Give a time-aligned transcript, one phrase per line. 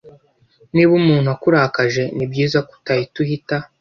[0.73, 3.57] Niba umuntu akurakaje, nibyiza ko utahita uhita.